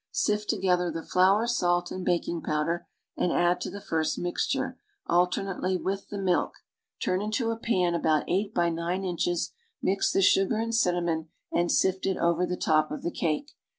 Sift 0.09 0.49
together 0.49 0.91
th« 0.91 1.05
flour 1.05 1.45
salt 1.45 1.91
and 1.91 2.03
baking 2.03 2.41
powder 2.41 2.87
and 3.15 3.31
add 3.31 3.61
to 3.61 3.69
the 3.69 3.79
first 3.79 4.17
mixture, 4.17 4.79
alternately, 5.05 5.77
with 5.77 6.09
the 6.09 6.17
milk. 6.17 6.55
Turn 6.99 7.21
into 7.21 7.51
a 7.51 7.55
pan 7.55 7.93
about 7.93 8.25
8x9 8.25 9.05
inches; 9.05 9.51
mix 9.79 10.11
the 10.11 10.23
sugar 10.23 10.57
and 10.57 10.73
cinnamon 10.73 11.29
and 11.51 11.71
sift 11.71 12.07
it 12.07 12.17
over 12.17 12.47
the 12.47 12.57
top 12.57 12.89
of 12.89 13.03
the 13.03 13.11
cake. 13.11 13.51